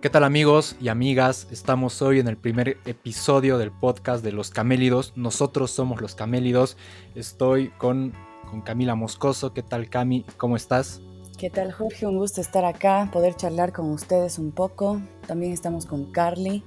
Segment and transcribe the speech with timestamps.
[0.00, 1.48] ¿Qué tal amigos y amigas?
[1.50, 5.12] Estamos hoy en el primer episodio del podcast de los camélidos.
[5.16, 6.76] Nosotros somos los camélidos.
[7.16, 8.12] Estoy con,
[8.48, 9.52] con Camila Moscoso.
[9.52, 10.24] ¿Qué tal Cami?
[10.36, 11.02] ¿Cómo estás?
[11.36, 12.06] ¿Qué tal Jorge?
[12.06, 15.00] Un gusto estar acá, poder charlar con ustedes un poco.
[15.26, 16.62] También estamos con Carly.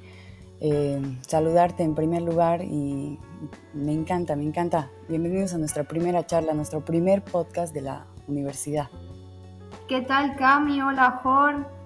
[0.60, 3.18] Eh, saludarte en primer lugar y
[3.74, 4.92] me encanta, me encanta.
[5.08, 8.90] Bienvenidos a nuestra primera charla, nuestro primer podcast de la universidad.
[9.88, 10.82] ¿Qué tal Cami?
[10.82, 11.81] Hola Jorge.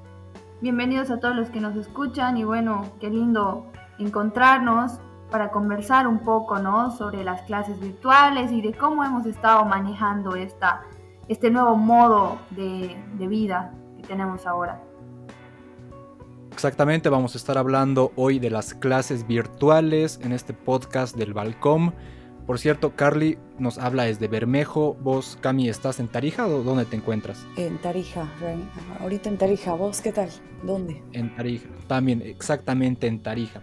[0.65, 3.67] Bienvenidos a todos los que nos escuchan y bueno, qué lindo
[3.99, 4.93] encontrarnos
[5.29, 6.89] para conversar un poco ¿no?
[6.89, 10.81] sobre las clases virtuales y de cómo hemos estado manejando esta,
[11.27, 14.81] este nuevo modo de, de vida que tenemos ahora.
[16.51, 21.91] Exactamente, vamos a estar hablando hoy de las clases virtuales en este podcast del Balcom.
[22.47, 24.95] Por cierto, Carly nos habla desde Bermejo.
[25.01, 27.45] Vos, Cami, ¿estás en Tarija o dónde te encuentras?
[27.57, 28.29] En Tarija,
[28.99, 29.73] ahorita en Tarija.
[29.73, 30.29] ¿Vos qué tal?
[30.63, 31.01] ¿Dónde?
[31.13, 33.61] En Tarija, también, exactamente en Tarija.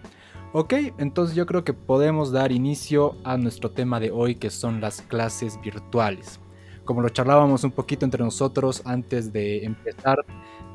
[0.53, 4.81] Ok, entonces yo creo que podemos dar inicio a nuestro tema de hoy que son
[4.81, 6.39] las clases virtuales.
[6.85, 10.23] Como lo charlábamos un poquito entre nosotros antes de empezar,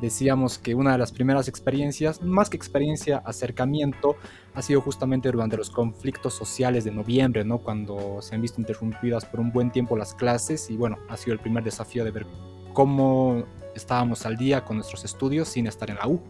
[0.01, 4.17] decíamos que una de las primeras experiencias, más que experiencia, acercamiento,
[4.55, 7.59] ha sido justamente durante los conflictos sociales de noviembre, ¿no?
[7.59, 11.35] Cuando se han visto interrumpidas por un buen tiempo las clases y bueno, ha sido
[11.35, 12.27] el primer desafío de ver
[12.73, 16.21] cómo estábamos al día con nuestros estudios sin estar en la U.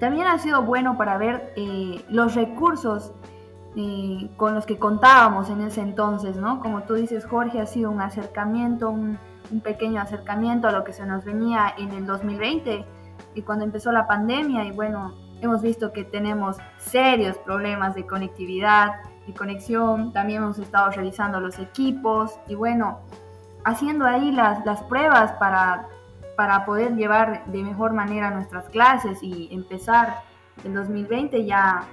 [0.00, 3.12] También ha sido bueno para ver eh, los recursos
[3.76, 6.60] eh, con los que contábamos en ese entonces, ¿no?
[6.60, 9.18] Como tú dices, Jorge, ha sido un acercamiento, un,
[9.50, 12.84] un pequeño acercamiento a lo que se nos venía en el 2020
[13.34, 19.00] y cuando empezó la pandemia y bueno, hemos visto que tenemos serios problemas de conectividad
[19.26, 23.00] y conexión, también hemos estado revisando los equipos y bueno,
[23.64, 25.86] haciendo ahí las, las pruebas para,
[26.36, 30.22] para poder llevar de mejor manera nuestras clases y empezar
[30.64, 31.86] el 2020 ya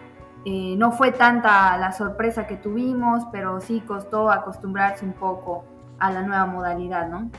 [0.45, 5.65] eh, no fue tanta la sorpresa que tuvimos, pero sí costó acostumbrarse un poco
[5.99, 7.29] a la nueva modalidad, ¿no?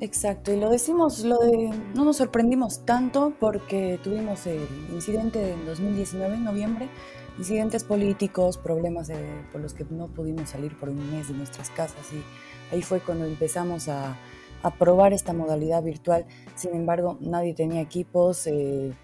[0.00, 6.44] Exacto, y lo decimos, no nos sorprendimos tanto porque tuvimos el incidente en 2019, en
[6.44, 6.88] noviembre,
[7.38, 9.10] incidentes políticos, problemas
[9.52, 13.00] por los que no pudimos salir por un mes de nuestras casas y ahí fue
[13.00, 14.16] cuando empezamos a,
[14.78, 16.24] probar esta modalidad virtual.
[16.54, 18.94] Sin embargo, nadie tenía equipos eh,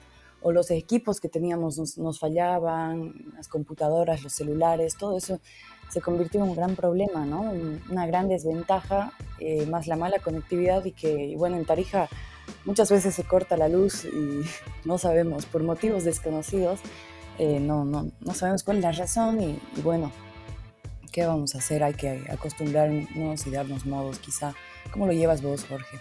[0.41, 5.39] o los equipos que teníamos nos fallaban, las computadoras, los celulares, todo eso
[5.91, 7.53] se convirtió en un gran problema, ¿no?
[7.91, 12.09] Una gran desventaja, eh, más la mala conectividad y que, bueno, en Tarija
[12.65, 14.43] muchas veces se corta la luz y
[14.85, 16.81] no sabemos, por motivos desconocidos,
[17.39, 20.13] eh, no, no, no, sabemos cuál es la razón y, bueno,
[21.11, 21.83] ¿qué vamos a hacer?
[21.83, 24.55] Hay que acostumbrarnos y darnos modos quizá.
[24.93, 25.99] ¿Cómo lo llevas vos, Jorge?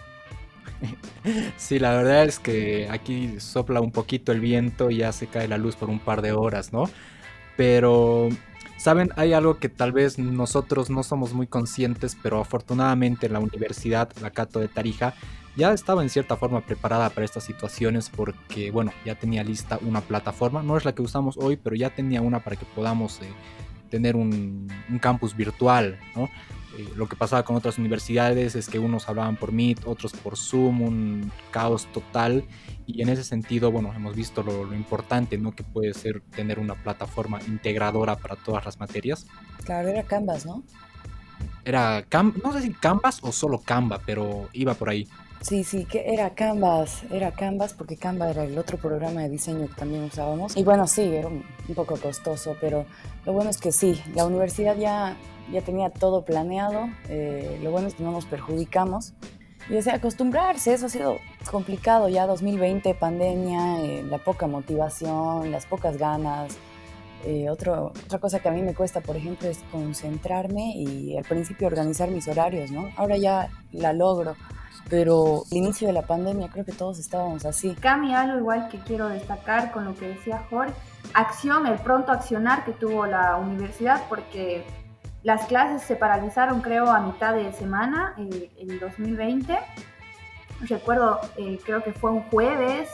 [1.56, 5.48] Sí, la verdad es que aquí sopla un poquito el viento y ya se cae
[5.48, 6.84] la luz por un par de horas, ¿no?
[7.56, 8.30] Pero
[8.80, 14.10] Saben, hay algo que tal vez nosotros no somos muy conscientes, pero afortunadamente la Universidad
[14.22, 15.12] La Cato de Tarija
[15.54, 20.00] ya estaba en cierta forma preparada para estas situaciones porque, bueno, ya tenía lista una
[20.00, 23.28] plataforma, no es la que usamos hoy, pero ya tenía una para que podamos eh,
[23.90, 26.30] tener un, un, campus virtual, ¿no?
[26.80, 30.38] Eh, lo que pasaba con otras universidades es que unos hablaban por Meet, otros por
[30.38, 32.44] Zoom, un caos total.
[32.86, 35.54] Y en ese sentido, bueno, hemos visto lo, importante, ¿no?
[35.54, 39.26] Que puede ser tener una plataforma integradora para todas las materias.
[39.64, 40.62] Claro, era Canvas, ¿no?
[41.64, 42.06] Era,
[42.42, 45.06] no sé si Canvas o solo Canva, pero iba por ahí.
[45.40, 49.68] Sí, sí, que era Canvas, era Canvas porque Canva era el otro programa de diseño
[49.68, 50.54] que también usábamos.
[50.54, 52.84] Y bueno, sí, era un, poco costoso, pero
[53.24, 55.16] lo bueno es que sí, la universidad ya,
[55.50, 59.14] ya tenía todo planeado, eh, lo bueno es que no nos perjudicamos.
[59.70, 61.18] Y o sea, acostumbrarse, eso ha sido
[61.50, 66.58] complicado ya 2020, pandemia, eh, la poca motivación, las pocas ganas.
[67.24, 71.24] Eh, otro, otra cosa que a mí me cuesta, por ejemplo, es concentrarme y al
[71.24, 72.90] principio organizar mis horarios, ¿no?
[72.96, 74.36] Ahora ya la logro
[74.88, 77.74] pero al inicio de la pandemia creo que todos estábamos así.
[77.74, 80.74] Cami, algo igual que quiero destacar con lo que decía Jorge,
[81.14, 84.64] acción, el pronto accionar que tuvo la universidad, porque
[85.22, 89.58] las clases se paralizaron creo a mitad de semana, eh, en 2020.
[90.62, 92.88] Recuerdo, eh, creo que fue un jueves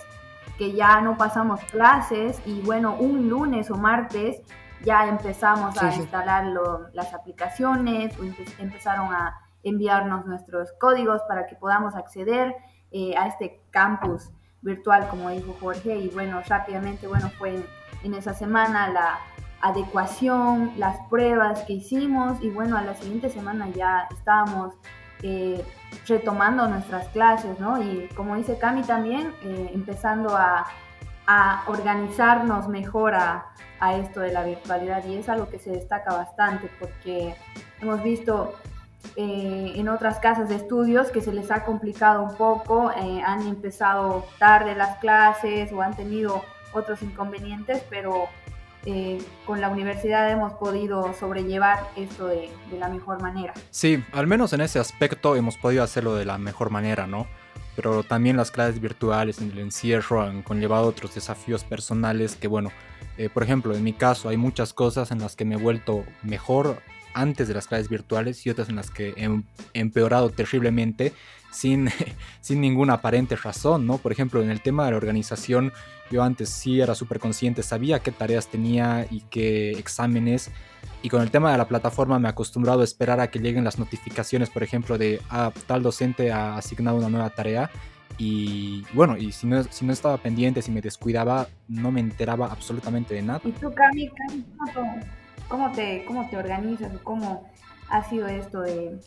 [0.58, 4.40] que ya no pasamos clases y bueno, un lunes o martes
[4.84, 6.46] ya empezamos a instalar
[6.92, 8.14] las aplicaciones,
[8.58, 9.36] empezaron a
[9.68, 12.54] enviarnos nuestros códigos para que podamos acceder
[12.90, 14.30] eh, a este campus
[14.62, 15.96] virtual, como dijo Jorge.
[15.96, 17.64] Y bueno, rápidamente, bueno, fue
[18.02, 19.18] en esa semana la
[19.60, 24.74] adecuación, las pruebas que hicimos y bueno, a la siguiente semana ya estábamos
[25.22, 25.64] eh,
[26.06, 27.82] retomando nuestras clases, ¿no?
[27.82, 30.66] Y como dice Cami también, eh, empezando a,
[31.26, 33.52] a organizarnos mejor a,
[34.00, 37.36] esto de la virtualidad y es algo que se destaca bastante porque
[37.80, 38.54] hemos visto
[39.16, 43.46] eh, en otras casas de estudios que se les ha complicado un poco, eh, han
[43.46, 48.28] empezado tarde las clases o han tenido otros inconvenientes, pero
[48.84, 53.52] eh, con la universidad hemos podido sobrellevar esto de, de, la mejor manera.
[53.70, 57.26] Sí, al menos en ese aspecto hemos podido hacerlo de la mejor manera, ¿no?
[57.74, 62.70] Pero también las clases virtuales en el encierro han conllevado otros desafíos personales que, bueno,
[63.18, 66.04] eh, por ejemplo, en mi caso hay muchas cosas en las que me he vuelto
[66.22, 66.80] mejor
[67.16, 71.14] antes de las clases virtuales y otras en las que he empeorado terriblemente
[71.50, 71.88] sin,
[72.40, 73.98] sin ninguna aparente razón, ¿no?
[73.98, 75.72] Por ejemplo, en el tema de la organización,
[76.10, 80.50] yo antes sí era súper consciente, sabía qué tareas tenía y qué exámenes.
[81.02, 83.64] Y con el tema de la plataforma me he acostumbrado a esperar a que lleguen
[83.64, 87.70] las notificaciones, por ejemplo, de ah, tal docente ha asignado una nueva tarea.
[88.18, 92.46] Y bueno, y si no, si no estaba pendiente, si me descuidaba, no me enteraba
[92.46, 93.40] absolutamente de nada.
[93.44, 94.10] ¿Y tú, Cami,
[95.48, 96.92] cómo, te, cómo te organizas?
[97.02, 97.48] ¿Cómo
[97.88, 98.98] ha sido esto de,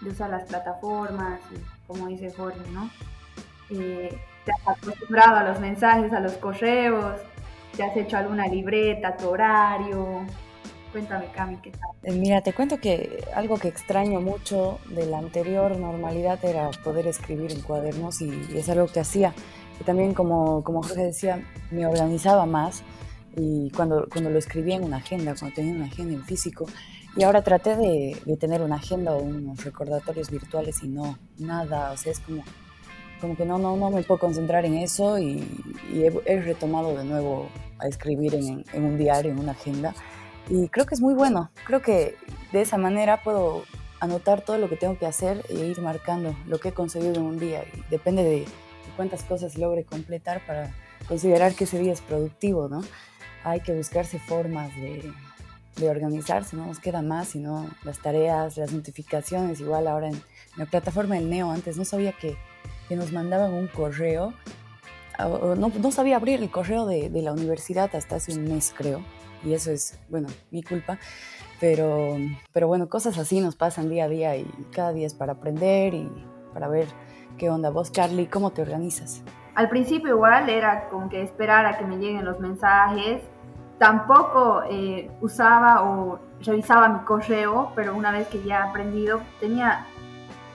[0.00, 1.40] de usar las plataformas?
[1.92, 2.90] como dice Jorge, ¿no?
[3.70, 7.20] Eh, te has acostumbrado a los mensajes, a los correos,
[7.76, 10.20] te has hecho alguna libreta, tu horario.
[10.90, 11.90] Cuéntame, Cami, ¿qué tal?
[12.02, 17.06] Eh, mira, te cuento que algo que extraño mucho de la anterior normalidad era poder
[17.06, 19.32] escribir en cuadernos y, es algo que hacía.
[19.80, 22.82] Y también, como, como Jorge decía, me organizaba más
[23.36, 26.66] y cuando, cuando lo escribía en una agenda, cuando tenía una agenda en físico,
[27.16, 31.92] y ahora traté de, de, tener una agenda o unos recordatorios virtuales y no, nada,
[31.92, 32.42] o sea, es como
[33.22, 35.48] como que no, no, no me puedo concentrar en eso y,
[35.94, 37.48] he, retomado de nuevo
[37.78, 39.94] a escribir en, un diario, en una agenda.
[40.50, 41.50] Y creo que es muy bueno.
[41.64, 42.16] Creo que
[42.50, 43.62] de esa manera puedo
[44.00, 47.22] anotar todo lo que tengo que hacer e ir marcando lo que he conseguido en
[47.22, 47.62] un día.
[47.62, 48.44] Y depende de
[48.96, 50.74] cuántas cosas logre completar para
[51.06, 52.82] considerar que ese día es productivo, ¿no?
[53.44, 55.12] Hay que buscarse formas de,
[55.76, 60.22] de organizarse, no nos queda más, sino las tareas, las notificaciones, igual ahora en
[60.56, 62.36] la plataforma del Neo, antes no sabía que
[62.88, 64.34] que nos mandaban un correo.
[65.18, 69.02] No, no sabía abrir el correo de, de, la universidad hasta hace un mes, creo.
[69.44, 70.98] Y eso es, bueno, mi culpa.
[71.60, 72.16] Pero,
[72.52, 74.44] pero bueno, cosas así nos pasan día a día y
[74.74, 76.10] cada día es para aprender y
[76.52, 76.86] para ver
[77.38, 77.70] qué onda.
[77.70, 79.22] Vos, Charlie, ¿cómo te organizas?
[79.54, 83.22] Al principio igual era como que esperar a que me lleguen los mensajes.
[83.82, 89.84] Tampoco eh, usaba o revisaba mi correo, pero una vez que ya aprendido, tenía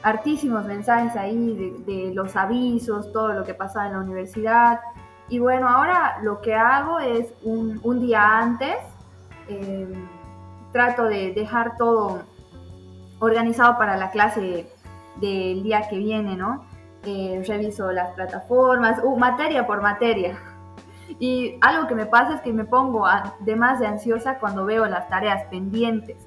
[0.01, 4.79] hartísimos mensajes ahí de, los avisos, todo lo que pasaba en la universidad.
[5.27, 8.77] Y bueno, ahora lo que hago es un, día antes,
[9.49, 10.07] em,
[10.71, 12.21] trato de dejar todo
[13.19, 14.71] organizado para la clase
[15.17, 16.63] del día que viene, ¿no?
[17.03, 20.39] Eh, reviso las plataformas, uh, materia por materia.
[21.19, 23.05] Y algo que me pasa es que me pongo
[23.39, 26.17] de más de ansiosa cuando veo las tareas pendientes.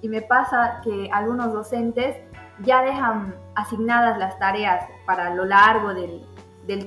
[0.00, 2.16] Y me pasa que algunos docentes
[2.64, 6.24] ya dejan asignadas las tareas para lo largo del,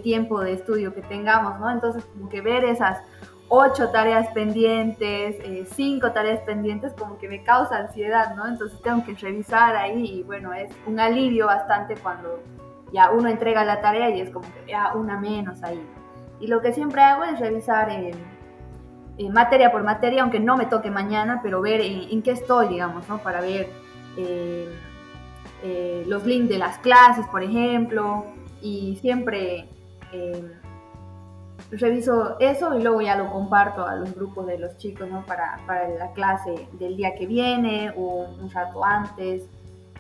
[0.04, 1.70] tiempo de estudio que tengamos, ¿no?
[1.70, 3.00] Entonces, como que ver esas
[3.48, 8.48] ocho tareas pendientes, eh, cinco tareas pendientes, como que me causa ansiedad, ¿no?
[8.48, 12.40] Entonces tengo que revisar ahí y bueno, es un alivio bastante cuando
[12.94, 15.84] ya uno entrega la tarea y es como que ya una menos ahí.
[16.42, 17.90] Y lo que siempre hago es revisar
[19.32, 23.20] materia por materia, aunque no me toque mañana, pero ver en, qué estoy, digamos, ¿no?
[23.20, 23.70] Para ver...
[24.18, 24.68] Eh,
[25.64, 28.26] eh, los links de las clases, por ejemplo,
[28.62, 29.70] y siempre
[30.12, 30.52] eh,
[31.70, 35.24] reviso eso y luego ya lo comparto a los grupos de los chicos, ¿no?
[35.24, 39.44] Para, para la clase del día que viene o un rato antes.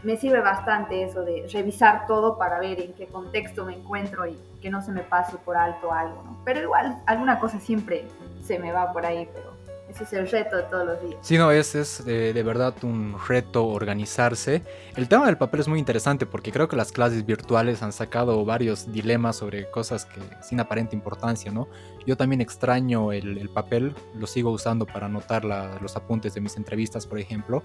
[0.03, 4.37] Me sirve bastante eso de revisar todo para ver en qué contexto me encuentro y
[4.61, 6.41] que no se me pase por alto algo, ¿no?
[6.43, 8.05] Pero igual alguna cosa siempre
[8.43, 9.51] se me va por ahí, pero
[9.91, 11.17] ese es el reto de todos los días.
[11.21, 14.61] Sí, no, es, es de, verdad un reto organizarse.
[14.95, 18.43] El tema del papel es muy interesante porque creo que las clases virtuales han sacado
[18.45, 21.67] varios dilemas sobre cosas que sin aparente importancia, ¿no?
[22.05, 27.05] Yo también extraño el, papel, lo sigo usando para anotar los apuntes de mis entrevistas,
[27.05, 27.61] por ejemplo.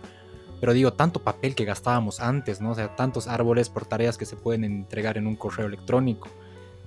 [0.61, 2.71] Pero digo, tanto papel que gastábamos antes, ¿no?
[2.71, 6.29] O sea, tantos árboles por tareas que se pueden entregar en un correo electrónico.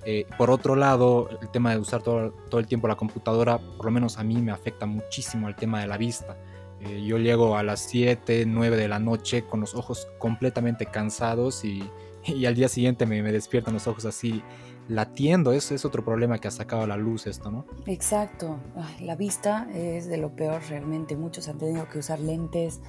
[0.04, 3.92] Eh, por otro lado, el tema de usar todo, el tiempo la computadora, por lo
[3.92, 6.36] menos a mí me afecta muchísimo el tema de la vista.
[6.80, 11.64] Eh, yo llego a las 7, 9 de la noche con los ojos completamente cansados
[11.64, 11.82] y,
[12.46, 14.42] al día siguiente me, despiertan los ojos así
[14.88, 15.52] latiendo.
[15.52, 17.66] Ese es otro problema que ha sacado a la luz esto, ¿no?
[17.86, 18.58] Exacto.
[19.00, 21.14] la vista es de lo peor realmente.
[21.14, 22.80] Muchos han tenido que usar lentes.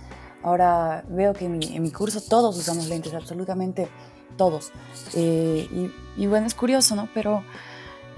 [0.44, 3.88] Ahora veo que en mi, en mi curso todos usamos lentes, absolutamente
[4.38, 4.72] todos.
[5.16, 7.08] Eh, y, bueno, es curioso, ¿no?
[7.14, 7.44] Pero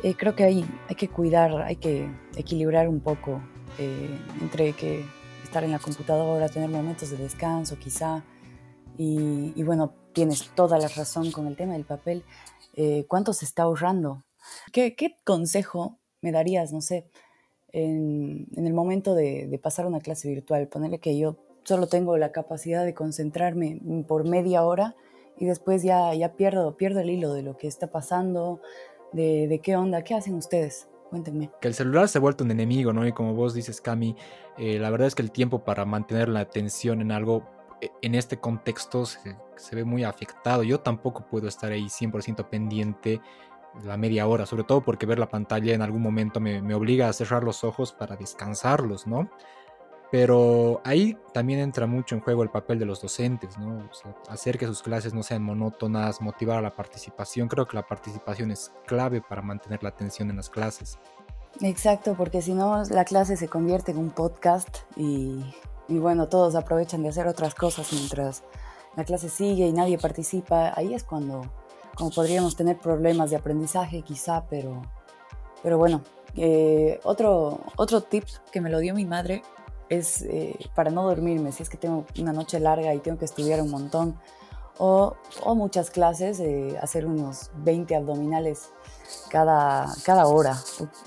[0.04, 3.42] eh, creo que hay, hay que cuidar, hay que equilibrar un poco
[3.78, 5.06] eh, entre que
[5.44, 8.24] estar en la computadora, tener momentos de descanso quizá.
[8.98, 12.24] Y, bueno, tienes toda la razón con el tema del papel.
[12.76, 14.24] Eh, ¿Cuánto se está ahorrando?
[14.72, 17.08] ¿Qué, ¿Qué, consejo me darías, no sé,
[17.72, 20.68] en, en el momento de, de, pasar una clase virtual?
[20.68, 24.96] Ponerle que yo solo tengo la capacidad de concentrarme por media hora
[25.38, 28.62] y después ya, ya pierdo, pierdo el hilo de lo que está pasando,
[29.12, 30.88] de, de qué onda, qué hacen ustedes.
[31.10, 31.52] Cuéntenme.
[31.62, 33.06] Que el celular se ha vuelto un enemigo, ¿no?
[33.06, 34.16] Y como vos dices, Cami,
[34.58, 37.44] eh, la verdad es que el tiempo para mantener la atención en algo
[37.82, 40.64] eh, en este contexto se, se, ve muy afectado.
[40.64, 43.22] Yo tampoco puedo estar ahí 100% pendiente
[43.84, 47.10] la media hora, sobre todo porque ver la pantalla en algún momento me, me obliga
[47.10, 49.30] a cerrar los ojos para descansarlos, ¿no?
[50.14, 53.90] Pero ahí también entra mucho en juego el papel de los docentes, ¿no?
[53.90, 57.48] O sea, hacer que sus clases no sean monótonas, motivar a la participación.
[57.48, 61.00] Creo que la participación es clave para mantener la atención en las clases.
[61.62, 65.44] Exacto, porque si no, la clase se convierte en un podcast y,
[65.88, 68.44] y bueno, todos aprovechan de hacer otras cosas mientras
[68.96, 70.74] la clase sigue y nadie participa.
[70.76, 71.42] Ahí es cuando,
[71.98, 74.80] cuando podríamos tener problemas de aprendizaje quizá, pero,
[75.64, 76.04] pero bueno.
[76.36, 79.44] Eh, otro, otro tip que me lo dio mi madre
[79.90, 83.26] es eh, para no dormirme, si es que tengo una noche larga y tengo que
[83.26, 84.16] estudiar un montón,
[84.78, 88.72] o, o muchas clases, eh, hacer unos 20 abdominales
[89.30, 90.58] cada, cada hora,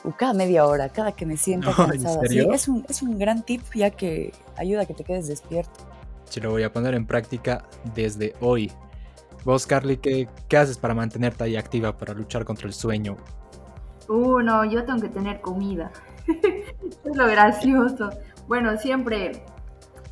[0.05, 2.21] o, cada media hora, cada que me siento cansada.
[2.29, 5.81] Sí, es, un, es un gran tip ya que ayuda a que te quedes despierto.
[6.25, 7.65] Se lo voy a poner en práctica
[7.95, 8.73] desde hoy.
[9.45, 13.17] Vos, Carly, ¿qué, ¿qué, haces para mantenerte ahí activa, para luchar contra el sueño?
[14.09, 15.93] Uh, no, yo tengo que tener comida.
[16.27, 18.11] es lo gracioso.
[18.49, 19.45] Bueno, siempre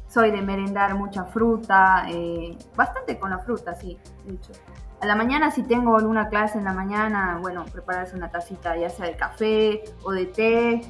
[0.09, 4.53] soy de merendar mucha fruta, eh, bastante con la fruta, sí, de hecho.
[5.01, 8.89] A la mañana si tengo alguna clase en la mañana, bueno, prepararse una tacita ya
[8.91, 10.81] sea de café o de té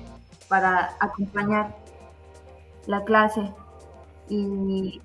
[0.49, 1.75] para acompañar
[2.87, 3.53] la clase.
[4.29, 5.03] Y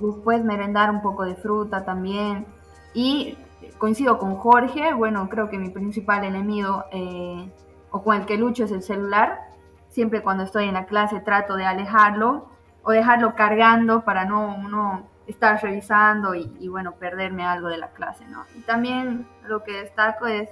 [0.00, 2.46] después merendar un poco de fruta también.
[2.94, 3.36] Y
[3.78, 7.50] coincido con Jorge, bueno, creo que mi principal enemigo eh,
[7.90, 9.55] o con el que lucho es el celular
[9.96, 12.50] siempre cuando estoy en la clase trato de alejarlo
[12.82, 18.26] o dejarlo cargando para no, no estar revisando y, bueno, perderme algo de la clase,
[18.26, 18.44] ¿no?
[18.54, 20.50] Y también lo que destaco es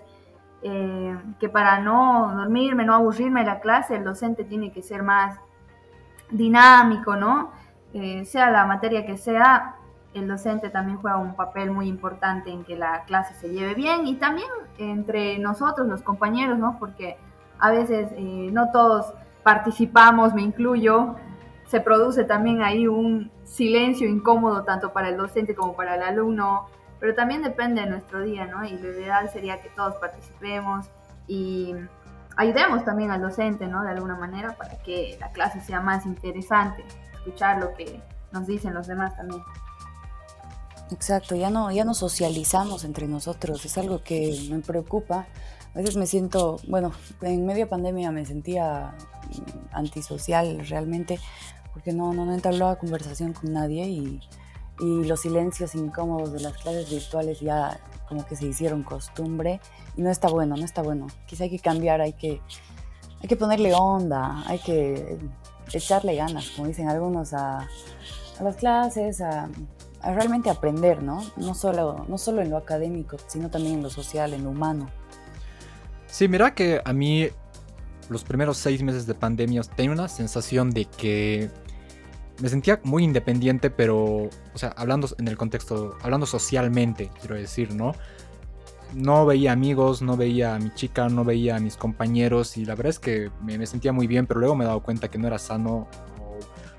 [0.62, 5.02] eh, que para no dormirme, no aburrirme de la clase, el docente tiene que ser
[5.02, 5.38] más
[6.30, 7.52] dinámico, ¿no?
[7.92, 9.76] Eh, sea la materia que sea,
[10.14, 14.06] el docente también juega un papel muy importante en que la clase se lleve bien
[14.06, 14.48] y también
[14.78, 16.78] entre nosotros, los compañeros, ¿no?
[16.78, 17.18] Porque
[17.58, 19.12] a veces eh, no todos
[19.44, 21.14] participamos, me incluyo,
[21.68, 26.66] se produce también ahí un silencio incómodo tanto para el docente como para el alumno,
[26.98, 28.64] pero también depende de nuestro día, ¿no?
[28.64, 30.86] Y lo ideal sería que todos participemos
[31.28, 31.74] y
[32.36, 33.82] ayudemos también al docente, ¿no?
[33.82, 38.00] De alguna manera para que la clase sea más interesante, escuchar lo que
[38.32, 39.42] nos dicen los demás también.
[40.90, 45.26] Exacto, ya no, ya no socializamos entre nosotros, es algo que me preocupa
[45.74, 48.94] a veces me siento, bueno, en media pandemia me sentía
[49.72, 51.18] antisocial realmente,
[51.72, 54.20] porque no, no, no entablaba conversación con nadie y,
[54.80, 59.60] y los silencios incómodos de las clases virtuales ya como que se hicieron costumbre
[59.96, 61.08] y no está bueno, no está bueno.
[61.26, 62.40] Quizá hay que cambiar, hay que,
[63.20, 65.18] hay que ponerle onda, hay que
[65.72, 69.48] echarle ganas, como dicen algunos, a, a las clases, a,
[70.02, 71.24] a, realmente aprender, ¿no?
[71.36, 74.88] No solo, no solo en lo académico, sino también en lo social, en lo humano.
[76.14, 77.26] Sí, mira que a mí
[78.08, 81.50] los primeros seis meses de pandemia tenía una sensación de que
[82.40, 87.74] me sentía muy independiente, pero, o sea, hablando en el contexto, hablando socialmente, quiero decir,
[87.74, 87.96] ¿no?
[88.94, 92.76] No veía amigos, no veía a mi chica, no veía a mis compañeros y la
[92.76, 95.18] verdad es que me, me sentía muy bien, pero luego me he dado cuenta que
[95.18, 95.88] no era sano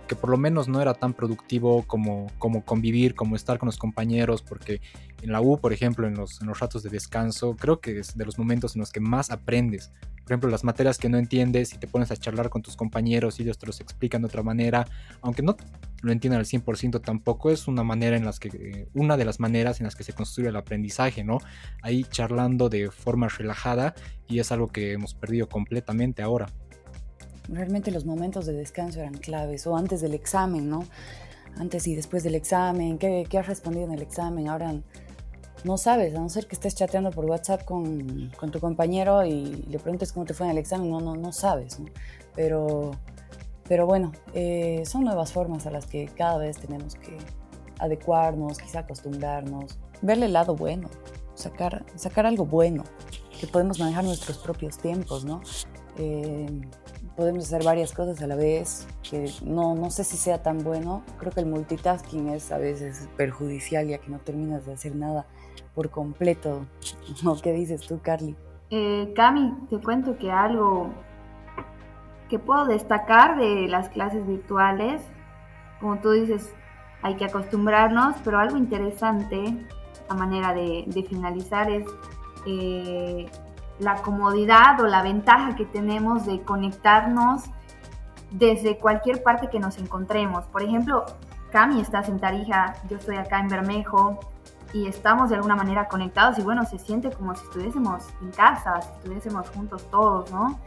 [0.07, 3.77] que por lo menos no era tan productivo como, como convivir, como estar con los
[3.77, 4.81] compañeros, porque
[5.21, 8.15] en la U, por ejemplo, en los, en los ratos de descanso, creo que es
[8.15, 9.91] de los momentos en los que más aprendes.
[10.23, 13.39] Por ejemplo, las materias que no entiendes y te pones a charlar con tus compañeros
[13.39, 14.87] y ellos te los explican de otra manera,
[15.21, 15.55] aunque no
[16.01, 19.79] lo entiendan al 100% tampoco, es una manera en las que, una de las maneras
[19.79, 21.39] en las que se construye el aprendizaje, ¿no?
[21.83, 23.93] Ahí charlando de forma relajada
[24.27, 26.47] y es algo que hemos perdido completamente ahora
[27.47, 30.85] realmente los momentos de descanso eran claves, o antes del examen, ¿no?
[31.57, 34.47] Antes y después del examen, ¿qué, has respondido en el examen?
[34.47, 34.75] Ahora
[35.63, 39.65] no sabes, a no ser que estés chateando por WhatsApp con, con tu compañero y
[39.69, 41.87] le preguntes cómo te fue en el examen, no, no, no sabes, ¿no?
[42.35, 42.91] Pero,
[43.67, 47.17] pero bueno, eh, son nuevas formas a las que cada vez tenemos que
[47.79, 50.89] adecuarnos, quizá acostumbrarnos, verle el lado bueno,
[51.35, 52.83] sacar, sacar algo bueno
[53.39, 55.41] que podemos manejar nuestros propios tiempos, ¿no?
[55.97, 56.61] Eh,
[57.15, 61.03] podemos hacer varias cosas a la vez, que no, no sé si sea tan bueno.
[61.17, 65.25] Creo que el multitasking es a veces perjudicial ya que no terminas de hacer nada
[65.73, 66.65] por completo.
[67.43, 68.35] ¿Qué dices tú, Carly?
[68.69, 70.89] Eh, Cami, te cuento que algo
[72.29, 75.01] que puedo destacar de las clases virtuales,
[75.79, 76.53] como tú dices,
[77.01, 79.55] hay que acostumbrarnos, pero algo interesante
[80.09, 81.85] a manera de, finalizar es
[82.47, 83.27] eh,
[83.79, 87.43] la comodidad o la ventaja que tenemos de conectarnos
[88.31, 90.45] desde cualquier parte que nos encontremos.
[90.45, 91.05] Por ejemplo,
[91.51, 94.19] Cami está en Tarija, yo estoy acá en Bermejo
[94.73, 98.81] y estamos de alguna manera conectados y bueno, se siente como si estuviésemos en casa,
[98.81, 100.59] si estuviésemos juntos todos, ¿no?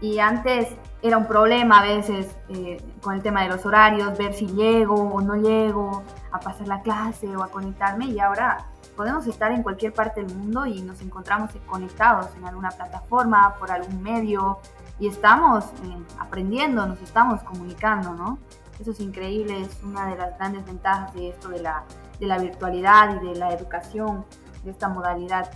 [0.00, 0.68] Y antes
[1.00, 4.94] era un problema a veces eh, con el tema de los horarios, ver si llego
[4.94, 8.66] o no llego a pasar la clase o a conectarme y ahora
[8.96, 13.70] podemos estar en cualquier parte del mundo y nos encontramos conectados en alguna plataforma, por
[13.70, 14.58] algún medio
[14.98, 18.38] y estamos eh, aprendiendo, nos estamos comunicando, ¿no?
[18.80, 21.84] Eso es increíble, es una de las grandes ventajas de esto de la,
[22.18, 24.24] de la virtualidad y de la educación,
[24.64, 25.50] de esta modalidad.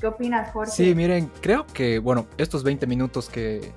[0.00, 0.72] qué opinas, Jorge?
[0.72, 3.72] Sí, miren, creo que, bueno, estos 20 minutos que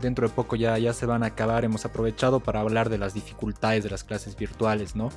[0.00, 3.12] dentro de poco ya, ya se van a acabar, hemos aprovechado para hablar de las
[3.12, 5.10] dificultades de las clases virtuales, ¿no?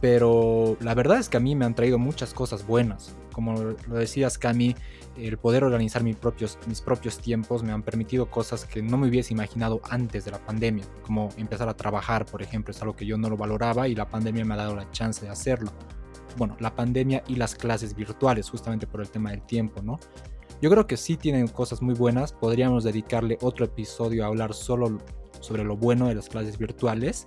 [0.00, 3.14] Pero la verdad es que a mí me han traído muchas cosas buenas.
[3.32, 4.74] Como lo decías, Cami,
[5.16, 9.08] el poder organizar mis propios, mis propios tiempos me han permitido cosas que no me
[9.08, 13.06] hubiese imaginado antes de la pandemia, como empezar a trabajar, por ejemplo, es algo que
[13.06, 15.70] yo no lo valoraba y la pandemia me ha dado la chance de hacerlo.
[16.36, 19.98] Bueno, la pandemia y las clases virtuales, justamente por el tema del tiempo, ¿no?
[20.62, 24.98] Yo creo que sí tienen cosas muy buenas, podríamos dedicarle otro episodio a hablar solo
[25.40, 27.26] sobre lo bueno de las clases virtuales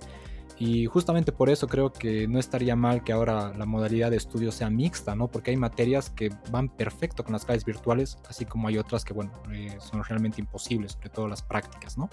[0.58, 4.52] y justamente por eso creo que no estaría mal que ahora la modalidad de estudio
[4.52, 5.28] sea mixta, ¿no?
[5.28, 9.12] Porque hay materias que van perfecto con las clases virtuales, así como hay otras que,
[9.12, 12.08] bueno, eh, son realmente imposibles, sobre todo las prácticas, ¿no?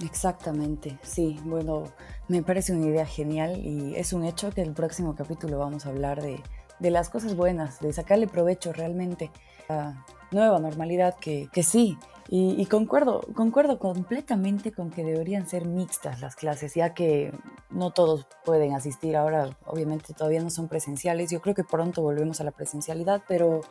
[0.00, 1.38] Exactamente, sí.
[1.44, 1.84] Bueno,
[2.28, 5.90] me parece una idea genial y es un hecho que el próximo capítulo vamos a
[5.90, 6.40] hablar de,
[6.78, 9.30] de las cosas buenas, de sacarle provecho realmente
[9.68, 11.98] a nueva normalidad que, que sí,
[12.30, 17.32] y, concuerdo, concuerdo completamente con que deberían ser mixtas las clases, ya que
[17.70, 19.16] no todos pueden asistir.
[19.16, 21.30] Ahora, obviamente, todavía no son presenciales.
[21.30, 23.62] Yo creo que pronto volvemos a la presencialidad, pero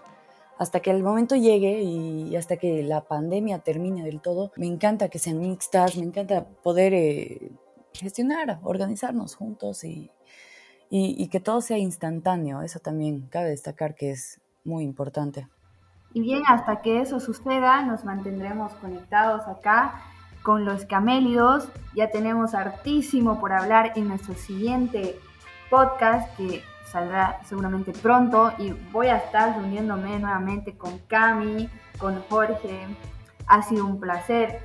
[0.57, 5.09] hasta que el momento llegue y hasta que la pandemia termine del todo, me encanta
[5.09, 7.51] que sean mixtas, me encanta poder eh,
[7.93, 10.09] gestionar, organizarnos juntos y,
[10.89, 12.63] y que todo sea instantáneo.
[12.63, 15.47] Eso también cabe destacar que es muy importante.
[16.17, 20.01] Y bien, hasta que eso suceda, nos mantendremos conectados acá
[20.41, 21.69] con los camélidos.
[21.93, 25.19] Ya tenemos hartísimo por hablar en nuestro siguiente
[25.69, 32.87] podcast que saldrá seguramente pronto y voy a estar reuniéndome nuevamente con Cami, con Jorge.
[33.45, 34.61] Ha sido un placer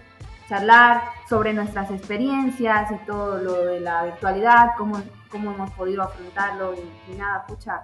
[0.48, 6.72] charlar sobre nuestras experiencias y todo lo de la virtualidad, cómo, cómo hemos podido afrontarlo
[6.72, 7.82] y, y nada, pucha,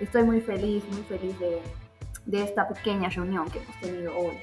[0.00, 1.62] estoy muy feliz, muy feliz de,
[2.26, 4.36] de esta pequeña reunión que hemos tenido hoy.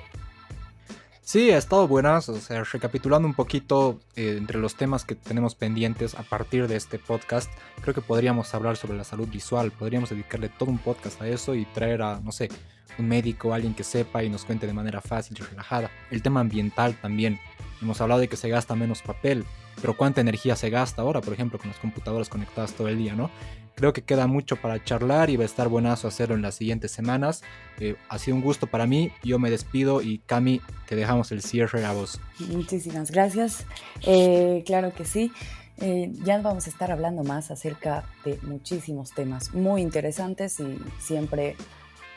[1.23, 5.55] Sí, ha estado buenas, o sea, recapitulando un poquito eh, entre los temas que tenemos
[5.55, 7.49] pendientes a partir de este podcast,
[7.81, 11.55] creo que podríamos hablar sobre la salud visual, podríamos dedicarle todo un podcast a eso
[11.55, 12.49] y traer a, no sé,
[12.97, 15.89] un médico, alguien que sepa y nos cuente de manera fácil y relajada.
[16.09, 17.39] El tema ambiental también,
[17.81, 19.45] hemos hablado de que se gasta menos papel,
[19.79, 23.15] pero cuánta energía se gasta ahora, por ejemplo, con las computadoras conectadas todo el día,
[23.15, 23.31] ¿no?
[23.75, 26.91] Creo que queda mucho para charlar y va a estar buenazo hacerlo en las siguientes
[26.91, 27.41] semanas.
[27.79, 29.11] Eh, ha sido un gusto para mí.
[29.23, 32.19] Yo me despido y Cami, te dejamos el cierre a vos.
[32.39, 33.65] Muchísimas gracias.
[34.05, 35.31] Eh, claro que sí.
[35.79, 41.55] Eh, ya vamos a estar hablando más acerca de muchísimos temas muy interesantes y siempre,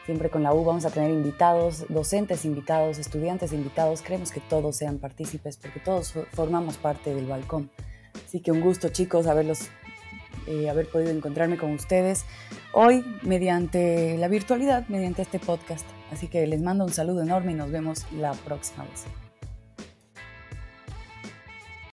[0.05, 4.03] siempre con la U vamos a tener invitados, docentes invitados, estudiantes invitados.
[4.03, 7.71] Queremos que todos sean partícipes porque todos formamos parte del balcón.
[8.27, 9.71] Así que un gusto chicos haberlos
[10.47, 12.25] eh, haber podido encontrarme con ustedes
[12.73, 15.87] hoy mediante la virtualidad, mediante este podcast.
[16.13, 19.24] Así que les mando un saludo enorme y nos vemos la próxima vez.